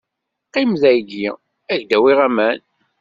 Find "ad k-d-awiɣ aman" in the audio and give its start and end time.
1.71-2.59